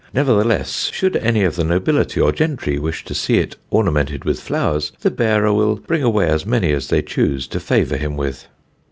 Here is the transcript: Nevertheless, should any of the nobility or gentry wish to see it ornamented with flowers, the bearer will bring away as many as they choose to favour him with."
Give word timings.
Nevertheless, 0.15 0.89
should 0.91 1.15
any 1.17 1.43
of 1.43 1.55
the 1.55 1.63
nobility 1.63 2.19
or 2.19 2.31
gentry 2.31 2.79
wish 2.79 3.05
to 3.05 3.13
see 3.13 3.35
it 3.37 3.57
ornamented 3.69 4.25
with 4.25 4.39
flowers, 4.41 4.91
the 5.01 5.11
bearer 5.11 5.53
will 5.53 5.75
bring 5.75 6.01
away 6.01 6.25
as 6.27 6.43
many 6.43 6.71
as 6.71 6.87
they 6.87 7.03
choose 7.03 7.45
to 7.49 7.59
favour 7.59 7.97
him 7.97 8.17
with." 8.17 8.47